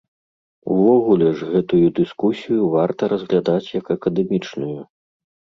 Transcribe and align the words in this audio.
Увогуле 0.75 1.27
ж 1.41 1.49
гэтую 1.51 1.83
дыскусію 2.01 2.61
варта 2.79 3.11
разглядаць 3.13 3.71
як 3.79 3.85
акадэмічную. 3.97 4.75